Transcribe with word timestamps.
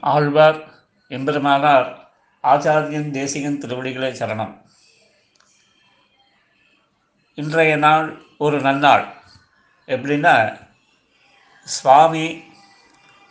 ஆழ்வார் 0.00 0.58
எம்பெருமானார் 1.08 1.88
ஆச்சாரியன் 2.44 3.10
தேசிகன் 3.10 3.58
திருவடிகளே 3.60 4.10
சரணம். 4.20 4.52
இன்றைய 7.34 7.76
நாள் 7.76 8.22
ஒரு 8.38 8.60
நன்னாள். 8.60 9.04
எப்படின்னா 9.86 10.58
சுவாமி 11.64 12.44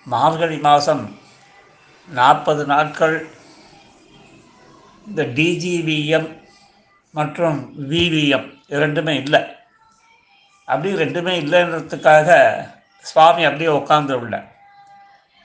மார்கழி 0.06 0.58
மாதம் 0.58 1.18
நாற்பது 2.08 2.66
நாட்கள் 2.66 3.28
இந்த 5.08 5.24
டிஜிவிஎம் 5.24 6.30
மற்றும் 7.12 7.90
விவிஎம் 7.92 8.48
இரண்டுமே 8.68 9.16
இல்லை. 9.16 9.42
அப்படி 10.66 10.94
ரெண்டுமே 10.94 11.34
இல்லைன்றதுக்காக 11.44 12.40
சுவாமி 13.02 13.44
அப்படியே 13.44 13.70
உட்காந்து 13.70 14.12
உள்ள 14.12 14.58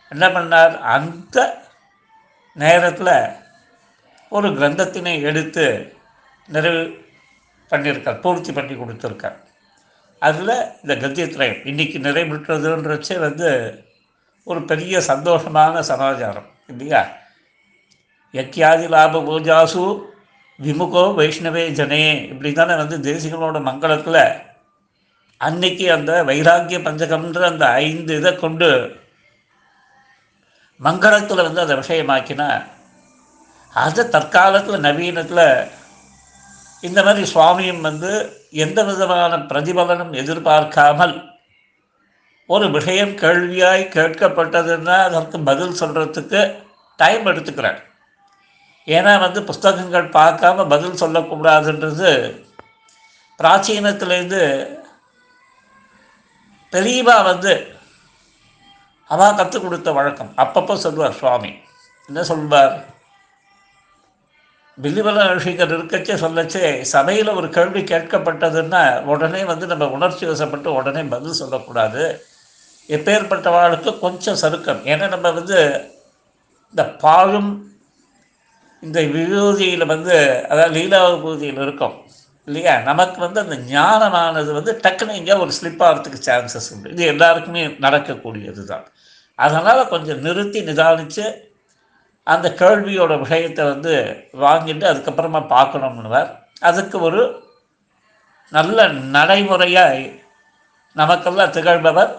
என்ன 0.08 0.28
பண்ணார்? 0.28 0.78
அந்த 0.78 1.36
நேரத்தில் 2.52 3.16
ஒரு 4.28 4.48
கிரந்தத்தினை 4.48 5.22
எடுத்து 5.22 5.96
நிறைவு 6.48 6.82
பண்ணியிருக்கார் 7.70 8.20
பூர்த்தி 8.20 8.52
பண்ணி 8.52 8.74
கொடுத்துருக்கார். 8.74 9.36
அதில் 10.18 10.56
இந்த 10.82 10.94
கத்தியத்திரயம் 10.94 11.60
இன்றைக்கி 11.70 11.98
நிறைவுற்றதுன்றச்சே 12.06 13.18
வந்து 13.18 13.48
ஒரு 14.44 14.64
பெரிய 14.64 14.98
சந்தோஷமான 14.98 15.80
சமாச்சாரம் 15.80 16.48
இல்லையா? 16.66 17.02
யக்கியாதி 18.32 18.88
லாப 18.88 19.20
பூஜாசு 19.20 19.84
விமுகோ 20.62 21.04
வைஷ்ணவே 21.14 21.62
ஜனே 21.78 22.28
இப்படி 22.28 22.52
தானே 22.52 22.74
வந்து 22.74 22.96
தேசிகளோட 22.98 23.62
மங்களத்தில் 23.62 24.42
அன்னைக்கு 25.36 25.92
அந்த 25.92 26.24
வைராக்கிய 26.24 26.78
பஞ்சகம்ன்ற 26.86 27.40
அந்த 27.40 27.66
ஐந்து 27.68 28.16
இதை 28.16 28.36
கொண்டு 28.36 28.68
மங்களத்தில் 30.80 31.42
வந்து 31.42 31.60
அதை 31.60 31.76
விஷயமாக்கினா 31.76 32.64
அது 33.70 34.08
தற்காலத்தில் 34.08 34.84
நவீனத்தில் 34.84 35.70
இந்த 36.80 37.02
மாதிரி 37.02 37.26
சுவாமியும் 37.26 37.80
வந்து 37.80 38.40
எந்த 38.50 38.84
விதமான 38.84 39.36
பிரதிபலனும் 39.36 40.12
எதிர்பார்க்காமல் 40.12 41.32
ஒரு 42.46 42.70
விஷயம் 42.70 43.10
கேள்வியாய் 43.10 43.84
கேட்கப்பட்டதுன்னா 43.94 45.02
அதற்கு 45.02 45.40
பதில் 45.40 45.78
சொல்கிறதுக்கு 45.80 46.62
டைம் 46.96 47.26
எடுத்துக்கிறார். 47.26 47.78
ஏன்னா 48.86 49.18
வந்து 49.20 49.42
புஸ்தகங்கள் 49.42 50.08
பார்க்காம 50.08 50.68
பதில் 50.68 51.00
சொல்லக்கூடாதுன்றது 51.00 52.40
பிராச்சீனத்துலேருந்து 53.38 54.42
தெளிவாக 56.68 57.22
வந்து 57.22 57.73
அவா 59.14 59.28
கற்றுக் 59.38 59.64
கொடுத்த 59.64 59.92
வழக்கம். 59.98 60.32
அப்பப்போ 60.42 60.74
சொல்வார் 60.86 61.20
சுவாமி. 61.20 61.52
என்ன 62.08 62.22
சொல்வார் 62.32 62.74
பில்லிபல 64.78 65.24
ரசிகர் 65.32 65.74
இருக்கச்சே 65.74 66.14
சொல்லச்சே 66.22 66.62
சபையில் 66.92 67.36
ஒரு 67.38 67.48
கேள்வி 67.56 67.82
கேட்கப்பட்டதுன்னா 67.90 68.80
உடனே 69.12 69.40
வந்து 69.50 69.66
நம்ம 69.72 69.88
உணர்ச்சி 69.96 70.24
வசப்பட்டு 70.30 70.70
உடனே 70.78 71.02
பதில் 71.12 71.40
சொல்லக்கூடாது. 71.40 72.02
எப்பேற்பட்டவாளுக்கு 72.88 73.90
கொஞ்சம் 74.04 74.40
சறுக்கம் 74.42 74.80
ஏன்னா 74.92 75.06
நம்ம 75.14 75.26
வந்து 75.38 75.58
இந்த 76.72 76.84
பாலும் 77.04 77.52
இந்த 78.86 79.00
விபூதியில் 79.14 79.90
வந்து 79.92 80.16
அதாவது 80.50 80.74
லீலா 80.76 81.00
விபூதியில் 81.12 81.62
இருக்கோம். 81.66 81.94
இல்லையா? 82.48 82.74
நமக்கு 82.90 83.18
வந்து 83.24 83.40
அந்த 83.44 83.56
ஞானமானது 83.74 84.50
வந்து 84.58 84.72
டக்குன்னு 84.84 85.18
எங்கேயா 85.20 85.38
ஒரு 85.44 85.52
ஸ்லிப் 85.58 85.82
ஆகிறதுக்கு 85.86 86.18
சான்சஸ் 86.28 86.70
உண்டு. 86.74 86.92
இது 86.94 87.04
எல்லாருக்குமே 87.12 87.62
நடக்கக்கூடியது 87.86 88.64
தான் 88.72 88.84
அதனால் 89.38 89.90
கொஞ்சம் 89.92 90.20
நிறுத்தி 90.26 90.60
நிதானித்து 90.68 91.24
அந்த 92.26 92.46
கேள்வியோட 92.60 93.12
விஷயத்தை 93.22 93.64
வந்து 93.72 93.92
வாங்கிட்டு 94.44 94.86
அதுக்கப்புறமா 94.92 95.40
பார்க்கணும்னுவார். 95.54 96.30
அதுக்கு 96.68 96.96
ஒரு 97.08 97.22
நல்ல 98.52 98.78
நடைமுறையாக 99.16 99.98
நமக்கெல்லாம் 100.96 101.54
திகழ்பவர் 101.56 102.12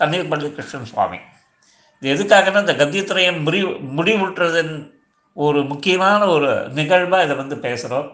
தண்ணீர்பள்ளி 0.00 0.48
கிருஷ்ணன் 0.54 0.90
சுவாமி 0.90 1.18
இது 2.02 2.08
எதுக்காகனா 2.14 2.62
இந்த 2.64 2.74
கத்தியத்துறையை 2.80 3.30
முடி 3.46 3.60
முடிவுற்றதன் 3.98 4.74
ஒரு 5.36 5.60
முக்கியமான 5.70 6.20
ஒரு 6.34 6.50
நிகழ்வாக 6.78 7.26
இதை 7.26 7.34
வந்து 7.36 7.56
பேசுகிறோம் 7.66 8.08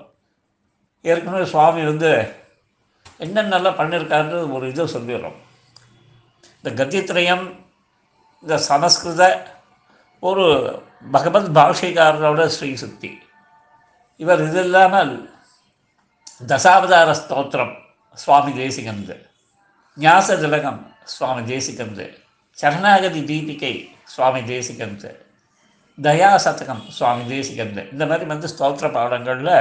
ஏற்கனவே 1.02 1.44
சுவாமி 1.44 1.84
வந்து 1.84 2.10
என்னென்னலாம் 3.20 3.78
பண்ணியிருக்காருன்றது 3.80 4.52
ஒரு 4.52 4.68
இதை 4.68 4.84
சொல்லிடுறோம். 4.94 5.38
இந்த 6.64 6.84
கத்தியத்திரயம் 6.84 7.44
இந்த 8.42 8.58
சமஸ்கிருத 8.58 9.22
ஒரு 10.20 10.44
பகவத் 11.10 11.50
பாஷைக்காரரோட 11.58 12.42
ஸ்ரீசக்தி. 12.56 13.10
இவர் 14.16 14.42
இது 14.46 14.60
இல்லாமல் 14.64 15.12
தசாவதார 16.48 17.10
ஸ்தோத்திரம் 17.22 17.74
சுவாமி 18.14 18.52
தேசிகந்து 18.52 19.16
ஞாச 19.96 20.36
திலகம் 20.36 20.80
சுவாமி 21.04 21.42
தேசிகந்து 21.54 22.06
சரணாகதி 22.58 23.20
தீபிகை 23.20 23.74
சுவாமி 24.04 24.40
தேசிகந்து 24.40 25.10
தயா 26.02 26.30
சதகம் 26.44 26.82
சுவாமி 26.88 27.24
தேசிகந்து 27.34 27.92
இந்த 27.92 28.06
மாதிரி 28.06 28.26
வந்து 28.26 28.48
ஸ்தோத்திர 28.48 28.92
பாடங்களில் 28.92 29.56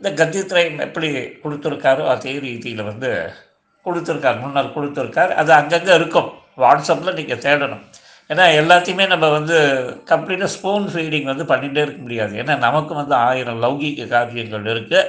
இந்த 0.00 0.10
கத்தியத்திரயம் 0.20 0.78
எப்படி 0.86 1.08
கொடுத்துருக்காரோ 1.42 2.04
அதே 2.14 2.38
ரீதியில் 2.38 2.88
வந்து 2.90 3.10
கொடுத்துருக்கார் 3.86 4.40
முன்னர் 4.40 4.74
கொடுத்துருக்கார். 4.76 5.32
அது 5.40 5.52
அங்கங்கே 5.52 5.94
இருக்கும். 5.94 6.30
வாட்ஸ்அப்பில் 6.62 7.16
நீங்கள் 7.18 7.42
தேடணும். 7.44 7.84
ஏன்னா 8.30 8.44
எல்லாத்தையுமே 8.60 9.04
நம்ம 9.12 9.26
வந்து 9.28 9.56
கம்ப்ளீட்டாக 10.10 10.50
ஸ்பூன் 10.54 10.86
ஃபீடிங் 10.92 11.28
வந்து 11.30 11.44
பண்ணிகிட்டே 11.44 11.82
இருக்க 11.84 12.00
முடியாது. 12.02 12.34
ஏன்னா 12.42 12.54
நமக்கு 12.58 12.94
வந்து 12.94 13.14
ஆயிரம் 13.14 13.62
லௌகீக 13.64 14.06
காரியங்கள் 14.06 14.66
இருக்குது 14.74 15.00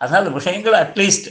அதனால் 0.00 0.28
விஷயங்கள் 0.38 0.76
அட்லீஸ்ட் 0.82 1.28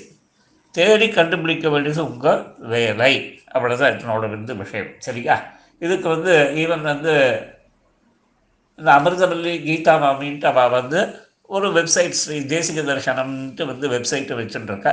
தேடி 0.75 1.07
கண்டுபிடிக்க 1.09 1.69
வேண்டியது 1.69 2.01
உங்கள் 2.05 2.41
வேலை. 2.73 3.13
அவ்வளோதான் 3.51 3.93
என்னோட 3.93 4.23
இருந்து 4.27 4.55
விஷயம். 4.55 4.89
சரியா? 4.99 5.35
இதுக்கு 5.79 6.07
வந்து 6.09 6.33
ஈவன் 6.63 6.83
வந்து 6.91 7.13
இந்த 8.79 8.89
அமிர்தவல்லி 8.99 9.53
கீதா 9.67 9.95
மாமின்ட்டு 10.03 10.49
அவள் 10.51 10.75
வந்து 10.79 10.99
ஒரு 11.55 11.67
வெப்சைட் 11.77 12.17
ஸ்ரீ 12.21 12.37
தேசிக 12.53 12.81
தரிசனம்ன்ட்டு 12.89 13.69
வந்து 13.71 13.85
வெப்சைட்டை 13.89 14.33
வச்சுட்டுருக்க 14.39 14.87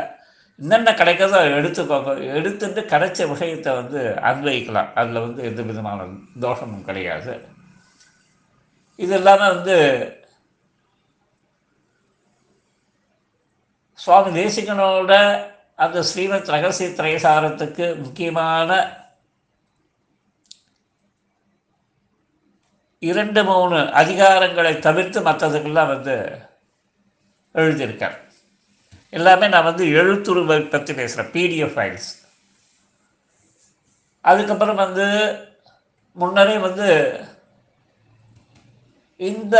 என்னென்ன 0.58 0.92
கிடைக்கிறதோ 1.00 1.40
எடுத்துக்கோங்க. 1.56 2.12
எடுத்துட்டு 2.34 2.82
கிடைச்ச 2.92 3.28
விஷயத்தை 3.32 3.70
வந்து 3.78 4.00
அன்வைக்கலாம் 4.28 4.92
அதில் 5.00 5.24
வந்து 5.24 5.42
எந்த 5.48 5.62
விதமான 5.62 6.06
தோஷமும் 6.40 6.86
கிடையாது. 6.88 7.32
இது 8.96 9.14
இல்லாமல் 9.16 9.54
வந்து 9.54 9.76
சுவாமி 14.04 14.30
தேசிகனோட 14.40 15.12
அந்த 15.84 16.02
ஸ்ரீமத் 16.02 16.52
ரகசிய 16.54 16.88
திரைசாரத்துக்கு 16.88 17.86
முக்கியமான 18.02 18.70
இரண்டு 22.98 23.44
மூணு 23.44 23.78
அதிகாரங்களை 23.92 24.78
தவிர்த்து 24.78 25.20
மற்றதுக்கெல்லாம் 25.20 25.86
வந்து 25.86 26.38
எழுதியிருக்கார். 27.54 28.16
எல்லாமே 29.10 29.48
நான் 29.48 29.64
வந்து 29.64 29.84
எழுத்துருவை 29.86 30.68
பற்றி 30.68 30.94
பேசுகிறேன் 30.94 31.32
பிடிஎஃப் 31.32 31.74
ஃபைல்ஸ் 31.76 32.08
அதுக்கப்புறம் 34.20 34.76
வந்து 34.76 35.06
முன்னரே 36.12 36.58
வந்து 36.58 36.88
இந்த 39.16 39.56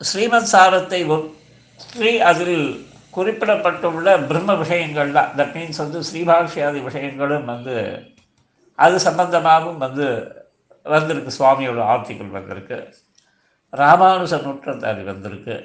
ஸ்ரீமத் 0.00 0.50
சாரத்தை 0.52 1.00
ஒற்றி 1.14 2.18
அதில் 2.18 2.88
குறிப்பிடப்பட்டுள்ள 3.10 4.18
பிரம்ம 4.18 4.54
விஷயங்கள் 4.54 5.12
தான். 5.12 5.32
தட் 5.36 5.54
மீன்ஸ் 5.56 5.76
வந்து 5.76 6.00
ஸ்ரீபாஷ்யாதி 6.12 6.82
விஷயங்களும் 6.82 7.44
வந்து 7.44 7.76
அது 8.74 9.00
சம்பந்தமாகவும் 9.00 9.78
வந்து 9.78 10.06
வந்திருக்கு 10.86 11.36
சுவாமியோட 11.38 11.80
ஆர்த்திகள் 11.92 12.36
வந்திருக்கு. 12.38 12.76
ராமானுஜ 13.72 14.34
நூற்றந்தாதி 14.42 15.02
வந்திருக்கு. 15.04 15.56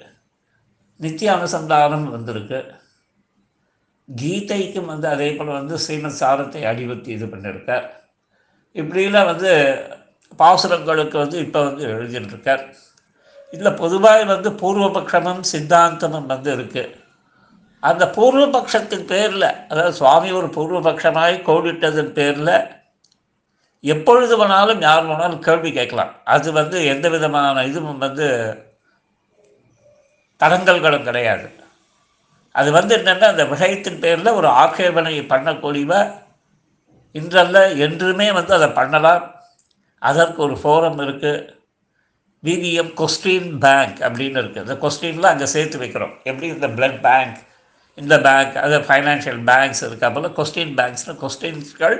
நித்திய 0.99 1.35
அனுசந்தானம் 1.35 2.07
வந்திருக்கு. 2.09 2.59
கீதைக்கும் 4.07 4.85
வந்து 4.85 5.07
அதே 5.07 5.27
போல் 5.35 5.47
வந்து 5.47 5.75
ஸ்ரீமத் 5.77 6.19
சாரத்தை 6.21 6.61
அடிவத்தி 6.65 7.09
இது 7.11 7.25
பண்ணியிருக்கார் 7.25 7.85
இப்படிலாம் 8.75 9.25
வந்து 9.25 9.51
பாசுரங்களுக்கு 10.39 11.17
வந்து 11.17 11.37
இப்போ 11.39 11.59
வந்து 11.63 11.83
எழுதிட்டுருக்கார் 11.87 12.63
இதில் 13.53 13.73
பொதுவாக 13.73 14.23
வந்து 14.23 14.49
பூர்வபக்ஷமும் 14.61 15.43
சித்தாந்தமும் 15.51 16.25
வந்து 16.25 16.49
இருக்குது 16.55 16.93
அந்த 17.83 18.03
பூர்வபக்ஷத்தின் 18.15 19.07
பேரில் 19.07 19.47
அதாவது 19.69 19.93
சுவாமி 19.93 20.29
ஒரு 20.31 20.47
பூர்வபக்ஷமாய் 20.47 21.35
கோடிட்டதன் 21.45 22.13
பேரில் 22.13 22.53
எப்பொழுது 23.83 24.33
வேணாலும் 24.41 24.81
யார் 24.87 25.07
வேணாலும் 25.09 25.45
கேள்வி 25.47 25.71
கேட்கலாம். 25.71 26.11
அது 26.33 26.47
வந்து 26.59 26.77
எந்த 26.85 27.09
விதமான 27.09 27.63
இதுவும் 27.69 28.03
வந்து 28.05 28.27
தடங்கல்களும் 30.41 31.07
கிடையாது. 31.07 31.47
அது 32.51 32.69
வந்து 32.71 32.93
என்னென்னா 32.97 33.27
அந்த 33.33 33.43
விஷயத்தின் 33.53 33.99
பேரில் 34.03 34.37
ஒரு 34.39 34.47
ஆட்சேபனை 34.61 35.13
பண்ணக்கூடியவ 35.33 35.93
இன்றல்ல 37.15 37.59
என்றுமே 37.85 38.27
வந்து 38.31 38.53
அதை 38.53 38.69
பண்ணலாம். 38.79 39.23
அதற்கு 40.09 40.39
ஒரு 40.47 40.55
ஃபோரம் 40.61 41.01
இருக்குது 41.05 41.59
விவிஎம் 42.43 42.93
கொஸ்டின் 42.99 43.49
பேங்க் 43.65 43.99
அப்படின்னு 44.07 44.39
இருக்குது 44.41 44.65
இந்த 44.67 44.77
கொஸ்டின்லாம் 44.83 45.33
அங்கே 45.33 45.47
சேர்த்து 45.55 45.81
வைக்கிறோம். 45.81 46.13
எப்படி? 46.29 46.47
இந்த 46.47 46.67
பிளட் 46.67 46.99
பேங்க் 47.07 47.37
இந்த 47.95 48.15
பேங்க் 48.27 48.55
அது 48.65 48.79
ஃபைனான்ஷியல் 48.87 49.41
பேங்க்ஸ் 49.49 49.83
இருக்கா. 49.87 50.09
போல் 50.09 50.35
கொஸ்டின் 50.39 50.73
பேங்க்ஸ்னு 50.79 51.15
கொஸ்டின்ஸ்கள் 51.23 51.97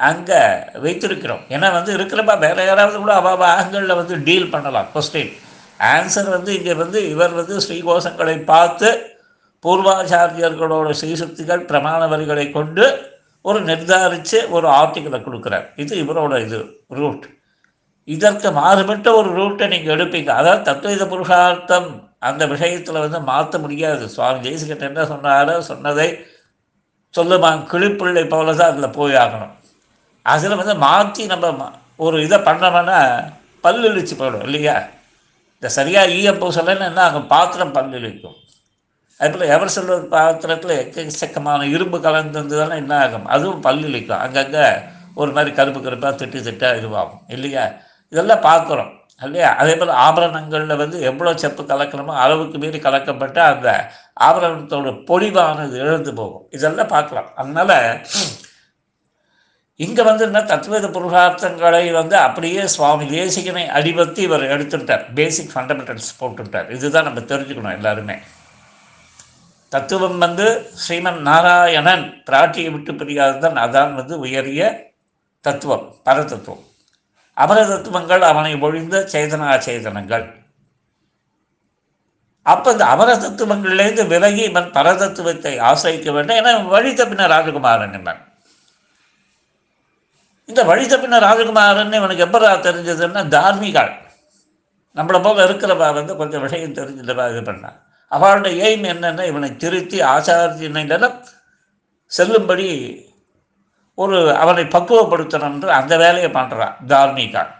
அங்கே 0.00 0.40
வைத்திருக்கிறோம். 0.84 1.42
ஏன்னா 1.54 1.68
வந்து 1.76 1.90
இருக்கிறப்ப 1.96 2.34
வேறு 2.46 2.66
யாராவது 2.70 2.96
கூட 3.04 3.14
அவ 3.20 3.46
ஆங்கிளில் 3.58 3.98
வந்து 4.00 4.16
டீல் 4.26 4.52
பண்ணலாம் 4.54 4.90
கொஸ்டின் 4.94 5.32
ஆன்சர் 5.94 6.28
வந்து 6.36 6.50
இங்கே 6.58 6.74
வந்து 6.82 6.98
இவர் 7.12 7.34
வந்து 7.40 7.56
ஸ்ரீகோஷங்களை 7.64 8.36
பார்த்து 8.52 8.90
பூர்வாச்சாரியர்களோட 9.64 10.90
ஸ்ரீசக்திகள் 11.00 11.62
பிரமாண 11.70 12.00
வரிகளை 12.12 12.46
கொண்டு 12.58 12.84
ஒரு 13.48 13.58
நிர்தாரித்து 13.70 14.38
ஒரு 14.56 14.66
ஆர்டிக்கலை 14.78 15.20
கொடுக்குறார். 15.26 15.66
இது 15.82 15.92
இவரோட 16.04 16.34
இது 16.46 16.58
ரூட் 16.98 17.26
இதற்கு 18.08 18.48
மாறுபட்ட 18.58 19.08
ஒரு 19.18 19.30
ரூட்டை 19.38 19.66
நீங்கள் 19.72 19.94
எடுப்பீங்க. 19.96 20.30
அதாவது 20.40 20.62
தத்வீத 20.68 21.04
புருஷார்த்தம் 21.12 21.88
அந்த 22.28 22.42
விஷயத்தில் 22.52 23.02
வந்து 23.04 23.18
மாற்ற 23.30 23.58
முடியாது. 23.64 24.04
சுவாமி 24.14 24.40
ஜெயசிகன் 24.46 24.88
என்ன 24.90 25.02
சொன்னாரோ 25.12 25.56
சொன்னதை 25.70 26.08
சொல்லுமா 27.14 27.50
கிளிப்பிள்ளை 27.72 28.24
போல 28.32 28.54
தான் 28.60 28.70
அதில் 28.72 28.96
போய் 28.98 29.20
ஆகணும். 29.24 29.52
அதில் 30.32 30.58
வந்து 30.60 30.74
மாற்றி 30.86 31.22
நம்ம 31.32 31.68
ஒரு 32.06 32.16
இதை 32.26 32.38
பண்ணோம்னா 32.48 32.98
பல்லிழிச்சு 33.64 34.14
போயிடும் 34.18 34.44
இல்லையா? 34.48 34.76
இந்த 35.56 35.68
சரியாக 35.78 36.12
ஈயம் 36.18 36.42
சொல்லலைன்னா 36.58 36.88
என்ன 36.90 37.06
அங்கே 37.08 37.22
பாத்திரம் 37.32 37.74
பல்லிழிக்கும் 37.78 38.36
அதுபோல் 39.20 39.52
எவர் 39.54 39.72
செல்வர் 39.76 40.04
பாத்திரத்தில் 40.12 40.74
எக்கச்சக்கமான 40.82 41.60
இரும்பு 41.74 41.98
கலந்துருந்ததுன்னா 42.04 42.76
என்ன 42.82 42.94
ஆகும்? 43.04 43.26
அதுவும் 43.34 43.64
பல்லிழிக்கும் 43.66 44.22
அங்கங்கே 44.24 44.66
ஒரு 45.20 45.30
மாதிரி 45.36 45.50
கருப்பு 45.58 45.80
கருப்பாக 45.86 46.12
திட்டு 46.20 46.40
திட்டாக 46.48 46.78
இதுவாகும் 46.80 47.22
இல்லையா? 47.36 47.64
இதெல்லாம் 48.12 48.44
பார்க்குறோம் 48.48 48.92
இல்லையா? 49.26 49.48
அதே 49.60 49.72
போல் 49.78 49.98
ஆபரணங்களில் 50.06 50.80
வந்து 50.82 50.98
எவ்வளோ 51.10 51.30
செப்பு 51.42 51.62
கலக்கணுமோ 51.70 52.12
அளவுக்கு 52.24 52.58
மீறி 52.62 52.78
கலக்கப்பட்ட 52.84 53.38
அந்த 53.52 53.68
ஆபரணத்தோட 54.26 54.92
பொழிவானது 55.08 55.74
இழந்து 55.84 56.12
போகும். 56.20 56.44
இதெல்லாம் 56.56 56.92
பார்க்கலாம் 56.94 57.30
அதனால் 57.40 57.74
இங்கே 59.84 60.02
வந்து 60.02 60.24
என்ன 60.24 60.40
தத்துவத 60.50 60.86
புருஷார்த்தங்களை 60.94 61.92
வந்து 61.92 62.16
அப்படியே 62.16 62.62
சுவாமி 62.66 63.04
தேசிகனை 63.18 63.64
அடிபத்தி 63.78 64.18
இவர் 64.18 64.44
எடுத்துட்டார். 64.54 65.04
பேசிக் 65.14 65.52
ஃபண்டமெண்டல்ஸ் 65.54 66.10
போட்டுட்டார். 66.20 66.70
இதுதான் 66.76 67.06
நம்ம 67.08 67.20
தெரிஞ்சுக்கணும் 67.20 67.76
எல்லாருமே. 67.76 68.16
தத்துவம் 69.68 70.18
வந்து 70.18 70.46
ஸ்ரீமன் 70.82 71.20
நாராயணன் 71.28 72.04
பிராட்டியை 72.30 72.70
விட்டு 72.70 72.92
பிரியாததான் 72.92 73.62
அதான் 73.64 73.94
வந்து 73.94 74.18
உயரிய 74.18 74.62
தத்துவம் 75.40 75.86
பரதத்துவம். 76.04 76.62
அபர 77.36 77.58
தத்துவங்கள் 77.68 78.22
அவனை 78.22 78.54
ஒழிந்த 78.54 79.06
சேதனா 79.12 79.48
சேதனங்கள் 79.66 80.26
அப்போ 82.42 82.70
இந்த 82.70 82.84
அபர 82.84 83.10
தத்துவங்கள்லேருந்து 83.14 84.06
விலகி 84.06 84.42
இவன் 84.42 84.70
பரதத்துவத்தை 84.78 85.52
ஆசிரிக்க 85.70 86.10
வேண்டும். 86.12 86.36
ஏன்னா 86.36 86.68
வழி 86.68 86.92
தப்பின 86.92 87.26
ராஜகுமாரன் 87.34 88.00
இவன். 88.00 88.22
இந்த 90.48 90.60
வழி 90.64 90.84
தப்பின 90.86 91.18
ராஜகுமாரன் 91.18 91.96
இவனுக்கு 91.98 92.24
எப்படா 92.26 92.50
தெரிஞ்சதுன்னா 92.66 93.22
தார்மிகாள் 93.34 93.92
நம்மளை 94.96 95.18
போல 95.22 95.44
இருக்கிறவா 95.46 95.88
வந்து 95.94 96.16
கொஞ்சம் 96.16 96.42
விஷயம் 96.42 96.76
தெரிஞ்சுட்டவா 96.78 97.24
இது 97.32 97.40
பண்ணான். 97.40 97.76
அவளுடைய 98.12 98.54
எய்ம் 98.68 98.86
என்னென்னா 98.92 99.24
இவனை 99.26 99.56
திருத்தி 99.56 99.98
ஆச்சாரியனிடம் 100.12 101.18
செல்லும்படி 102.12 102.66
ஒரு 103.98 104.18
அவனை 104.36 104.64
பக்குவப்படுத்தணுன்ற 104.64 105.68
அந்த 105.80 105.96
வேலையை 105.96 106.30
பண்ணுறான் 106.30 106.76
தார்மிகாள் 106.86 107.52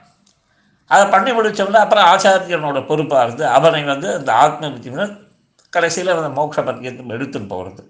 அதை 0.91 1.05
பண்ணி 1.06 1.31
முடித்தோம்னா 1.32 1.82
அப்புறம் 1.84 2.08
ஆச்சாரியனோட 2.12 2.81
பொறுப்பாக 2.87 3.25
இருந்து 3.25 3.46
அவனை 3.46 3.82
வந்து 3.84 4.08
அந்த 4.14 4.32
ஆத்ம 4.34 4.69
வித்தியினர் 4.69 5.12
கடைசியில் 5.73 6.14
அந்த 6.14 6.31
மோட்ச 6.41 6.62
பத்தியத்தும் 6.62 7.12
எடுத்துன்னு 7.17 7.46
போகிறது 7.46 7.82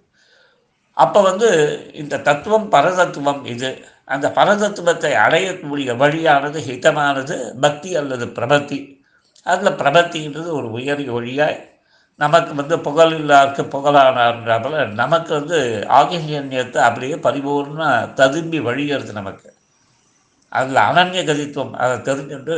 அப்போ 0.97 1.21
வந்து 1.21 1.49
இந்த 1.93 2.19
தத்துவம் 2.19 2.67
பரதத்துவம் 2.73 3.43
இது. 3.47 3.71
அந்த 4.14 4.26
பரதத்துவத்தை 4.38 5.10
அடையக்கூடிய 5.25 5.90
வழியானது 6.02 6.58
ஹிதமானது 6.69 7.37
பக்தி 7.64 7.90
அல்லது 8.00 8.26
பிரபத்தி. 8.38 8.78
அதில் 9.46 9.78
பிரபத்தின்றது 9.82 10.50
ஒரு 10.58 10.69
உயரிய 10.76 11.10
வழியாய் 11.16 11.58
நமக்கு 12.20 12.52
வந்து 12.55 12.76
புகழ் 12.87 13.12
இல்லாருக்கு 13.19 13.62
புகழானார்ன்றப்பல 13.75 14.78
நமக்கு 15.00 15.32
வந்து 15.34 15.58
ஆகியன்யத்தை 15.99 16.81
அப்படியே 16.88 17.16
பரிபூர்ண 17.26 17.82
ததும்பி 18.20 18.60
வழிகிறது 18.69 19.12
நமக்கு. 19.20 19.49
அதில் 20.52 20.81
அனன்ய 20.88 21.22
கதித்துவம் 21.31 21.75
அதை 21.82 21.96
தெரிஞ்சுட்டு 22.08 22.56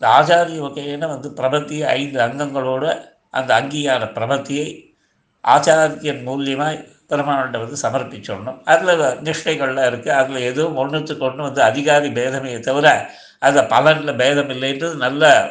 இந்த 0.00 0.06
ஆச்சாரிய 0.18 0.58
வகையின 0.66 1.08
வந்து 1.14 1.28
பிரபத்தியை 1.40 1.86
ஐந்து 2.00 2.18
அங்கங்களோட 2.26 2.84
அந்த 3.38 3.50
அங்கீகார 3.60 4.04
பிரபத்தியை 4.18 4.68
ஆச்சாரியன் 5.44 6.22
மூலியமாக 6.28 6.84
பெருமானோட 7.08 7.58
வந்து 7.64 7.76
சமர்ப்பிச்சிடணும் 7.82 8.64
அதில் 8.64 9.02
நிஷ்டைகள்லாம் 9.26 9.88
இருக்குது 9.90 10.08
அதில் 10.08 10.36
எதுவும் 10.36 10.76
ஒன்றுத்துக்கு 10.76 11.18
ஒன்று 11.18 11.42
வந்து 11.42 11.62
அதிகாரி 11.62 12.08
பேதமே 12.08 12.60
தவிர 12.60 13.10
அதில் 13.38 13.62
பலனில் 13.62 14.16
பேதம் 14.16 14.48
இல்லைன்றது 14.48 14.94
நல்ல 14.94 15.50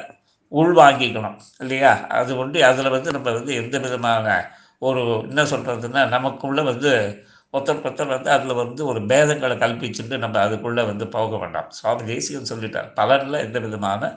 உள்வாங்கிக்கணும் 0.51 1.39
இல்லையா? 1.59 2.07
அது 2.07 2.37
ஒன்று 2.37 2.65
அதில் 2.65 2.89
வந்து 2.89 3.11
நம்ம 3.11 3.31
வந்து 3.31 3.53
எந்த 3.55 3.79
விதமான 3.79 4.51
ஒரு 4.79 5.01
என்ன 5.27 5.43
சொல்கிறதுன்னா 5.43 6.07
நமக்குள்ளே 6.07 6.61
வந்து 6.61 7.25
ஒருத்தர் 7.53 7.83
ஒருத்தர் 7.87 8.07
வந்து 8.07 8.29
அதில் 8.29 8.53
வந்து 8.53 8.85
ஒரு 8.85 8.99
பேதங்களை 8.99 9.55
கல்பிச்சுட்டு 9.57 10.17
நம்ம 10.17 10.39
அதுக்குள்ளே 10.39 10.83
வந்து 10.83 11.07
போக 11.07 11.37
வேண்டாம். 11.37 11.69
சுவாமி 11.69 12.05
தேசியம் 12.05 12.49
சொல்லிட்டார் 12.53 12.89
பலனில் 12.95 13.39
எந்த 13.39 13.59
விதமான 13.59 14.13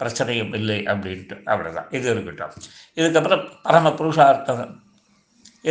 பிரச்சனையும் 0.00 0.54
இல்லை 0.54 0.82
அப்படின்ட்டு. 0.82 1.36
அவ்வளோதான் 1.46 1.94
இது 1.94 2.10
இருக்கட்டும். 2.10 2.62
இதுக்கப்புறம் 2.94 3.50
பரம 3.62 3.92
புருஷார்த்தம். 3.92 4.85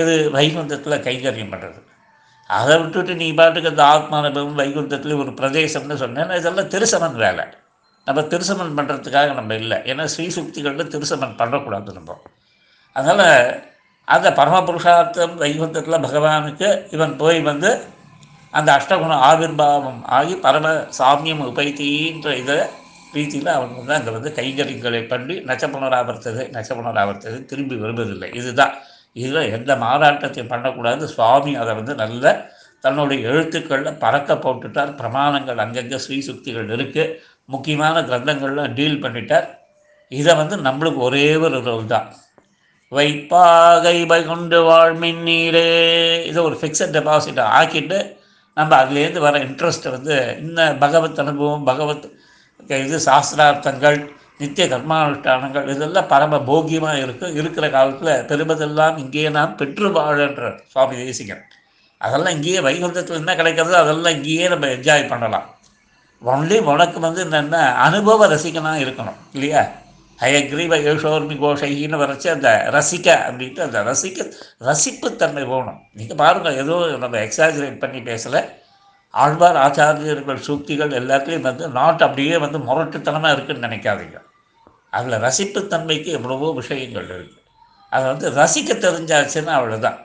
இது 0.01 0.13
வைகுந்தத்தில் 0.37 1.03
கைங்கரியம் 1.07 1.53
பண்ணுறது 1.53 1.79
அதை 2.49 2.73
விட்டுட்டு 2.79 3.13
நீ 3.21 3.27
பாட்டுக்கு 3.33 3.71
அந்த 3.73 3.83
ஆத்மானுபவம் 3.93 4.59
வைகுந்தத்தில் 4.61 5.19
ஒரு 5.21 5.31
பிரதேசம்னு 5.39 5.95
சொன்னேன் 6.01 6.33
இதெல்லாம் 6.39 6.71
திருசமன் 6.73 7.17
வேலை. 7.23 7.45
நம்ம 8.07 8.21
திருசமன் 8.33 8.75
பண்ணுறதுக்காக 8.77 9.29
நம்ம 9.33 9.55
இல்லை. 9.61 9.77
ஏன்னா 9.91 10.03
ஸ்ரீசுக்திகளில் 10.15 10.91
திருசமன் 10.93 11.37
பண்ணக்கூடாது 11.39 11.93
நம்ம. 11.93 12.17
அதனால் 12.95 13.25
அந்த 14.07 14.27
பரமபுருஷார்த்தம் 14.39 15.35
வைகுந்தத்தில் 15.43 16.03
பகவானுக்கு 16.05 16.67
இவன் 16.95 17.15
போய் 17.21 17.39
வந்து 17.41 17.69
அந்த 18.53 18.69
அஷ்டகுண 18.77 19.13
ஆவிர்வாவம் 19.29 20.01
ஆகி 20.17 20.35
பரம 20.45 20.67
சாமியம் 20.99 21.45
உபைத்தின்ற 21.51 22.29
இதை 22.41 22.57
ரீதியில் 23.15 23.49
அவன் 23.55 23.73
வந்து 23.79 23.95
அங்கே 23.97 24.11
வந்து 24.17 24.29
கைங்கரிகளை 24.37 25.01
பண்ணி 25.07 25.35
நச்சப்புணராவர்த்தது 25.49 26.43
நச்சப்புணராவர்த்தது 26.55 27.37
திரும்பி 27.45 27.75
வருவதில்லை. 27.75 28.29
இதுதான். 28.41 28.75
இதில் 29.15 29.51
எந்த 29.57 29.71
மாறாட்டத்தையும் 29.83 30.51
பண்ணக்கூடாது 30.53 31.03
சுவாமி 31.15 31.51
அதை 31.61 31.73
வந்து 31.79 31.93
நல்ல 32.03 32.33
தன்னுடைய 32.83 33.19
எழுத்துக்களில் 33.29 34.01
பறக்க 34.03 34.33
போட்டுட்டார். 34.35 34.91
பிரமாணங்கள் 34.99 35.61
அங்கங்கே 35.63 35.99
ஸ்ரீசுக்திகள் 36.05 36.67
இருக்குது 36.75 37.13
முக்கியமான 37.53 38.01
கிரந்தங்கள்லாம் 38.09 38.75
டீல் 38.79 39.01
பண்ணிட்டார். 39.05 39.47
இதை 40.11 40.33
வந்து 40.41 40.55
நம்மளுக்கு 40.67 41.01
ஒரே 41.07 41.25
ஒரு 41.45 41.59
ரோல் 41.67 41.91
தான். 41.93 42.07
வைப்பாகை 42.91 43.97
வைகுண்டு 44.11 44.59
வாழ்மின்னீரே 44.69 45.69
இதை 46.29 46.39
ஒரு 46.49 46.55
ஃபிக்ஸட் 46.61 46.95
டெபாசிட்டை 46.97 47.45
ஆக்கிட்டு 47.59 47.97
நம்ம 48.57 48.71
அதுலேருந்து 48.81 49.21
வர 49.27 49.39
இன்ட்ரெஸ்ட்டை 49.47 49.91
வந்து 49.95 50.15
இன்னும் 50.43 50.77
பகவத் 50.83 51.21
அனுபவம் 51.23 51.65
பகவத் 51.69 52.05
இது 52.85 52.99
சாஸ்திரார்த்தங்கள் 53.09 53.97
நித்திய 54.39 54.65
கர்மானுஷ்டானங்கள் 54.71 55.67
இதெல்லாம் 55.73 56.09
பரம 56.13 56.39
போகியமாக 56.49 57.03
இருக்குது 57.03 57.35
இருக்கிற 57.39 57.65
காலத்தில் 57.75 58.13
பெருமதெல்லாம் 58.29 58.97
இங்கேயே 59.03 59.29
நாம் 59.37 59.55
பெற்று 59.61 59.89
வாழன்ற 59.97 60.49
சுவாமி 60.73 60.95
தேசிகன். 61.03 61.43
அதெல்லாம் 61.97 62.35
இங்கேயே 62.37 62.59
வைகுந்தத்தில் 62.59 63.19
என்ன 63.21 63.33
கிடைக்கிறதோ 63.41 63.77
அதெல்லாம் 63.83 64.15
இங்கேயே 64.17 64.47
நம்ம 64.53 64.67
என்ஜாய் 64.67 65.09
பண்ணலாம். 65.13 65.47
ஒன்லி 66.21 66.57
உனக்கு 66.73 66.99
வந்து 66.99 67.21
என்னென்ன 67.21 67.57
அனுபவ 67.85 68.27
ரசிகனாக 68.33 68.83
இருக்கணும் 68.85 69.17
இல்லையா? 69.33 69.63
ஹயக்ரீவ 70.19 70.73
யோஷோர்மி 70.87 71.35
கோஷைன்னு 71.41 71.97
வரைச்சி 72.01 72.27
அந்த 72.33 72.49
ரசிக்க 72.75 73.07
அப்படின்ட்டு 73.27 73.65
அந்த 73.67 73.79
ரசிக்க 73.89 74.27
ரசிப்புத்தன்மை 74.67 75.43
போகணும். 75.53 75.79
நீங்கள் 75.97 76.19
பாருங்கள் 76.21 76.59
எதுவும் 76.61 77.03
நம்ம 77.03 77.17
எக்ஸாஜரேட் 77.25 77.81
பண்ணி 77.83 77.99
பேசலை. 78.11 78.41
ஆழ்வார் 79.23 79.57
ஆச்சாரியர்கள் 79.65 80.45
சூக்திகள் 80.47 80.95
எல்லாத்துலேயும் 80.99 81.47
வந்து 81.49 81.65
நாட் 81.77 82.05
அப்படியே 82.07 82.37
வந்து 82.45 82.59
முரட்டுத்தனமாக 82.67 83.35
இருக்குதுன்னு 83.35 83.67
நினைக்காதீங்க. 83.67 84.17
அதில் 84.97 85.21
ரசிப்புத்தன்மைக்கு 85.27 86.09
எவ்வளவோ 86.17 86.49
விஷயங்கள் 86.59 87.07
இருக்குது 87.15 87.43
அதை 87.91 88.05
வந்து 88.11 88.27
ரசிக்க 88.41 88.71
தெரிஞ்சாச்சுன்னா 88.85 89.53
அவ்வளோதான் 89.59 89.99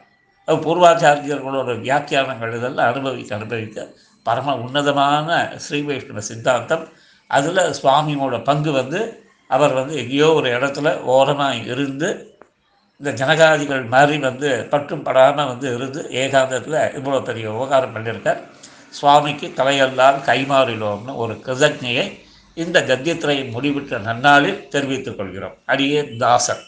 அது 0.48 0.56
பூர்வாச்சாரியர்களோட 0.66 1.70
வியாக்கியானங்கள் 1.86 2.54
இதெல்லாம் 2.58 2.88
அனுபவிக்க 2.92 3.32
அனுபவிக்க 3.38 3.86
பரம 4.26 4.54
உன்னதமான 4.64 5.28
ஸ்ரீ 5.64 5.78
வைஷ்ணவ 5.88 6.22
சித்தாந்தம். 6.28 6.84
அதில் 7.30 7.60
சுவாமியோட 7.78 8.36
பங்கு 8.48 8.70
வந்து 8.80 9.00
அவர் 9.50 9.74
வந்து 9.78 9.94
எங்கேயோ 10.02 10.28
ஒரு 10.38 10.48
இடத்துல 10.56 10.88
ஓரமாக 11.14 11.70
இருந்து 11.74 12.08
இந்த 13.00 13.10
ஜனகாதிகள் 13.20 13.84
மாதிரி 13.94 14.16
வந்து 14.28 14.48
பற்றும் 14.72 15.04
படாமல் 15.06 15.50
வந்து 15.50 15.66
இருந்து 15.76 16.00
ஏகாந்தத்தில் 16.22 16.80
இவ்வளோ 16.98 17.20
பெரிய 17.28 17.46
உபகாரம் 17.56 17.94
பண்ணியிருக்கார். 17.94 18.40
சுவாமிக்கு 18.90 19.46
தலையெல்லாம் 19.56 20.18
கைமாறிலோம்னு 20.28 21.16
ஒரு 21.16 21.34
கிருதஜையை 21.34 22.04
இந்த 22.54 22.80
கத்தியத்திரையின் 22.80 23.52
முடிவிட்ட 23.56 23.98
நன்னாளில் 23.98 24.68
தெரிவித்துக் 24.68 25.16
கொள்கிறோம். 25.16 25.56
அடியே 25.66 26.00
தாசன். 26.16 26.62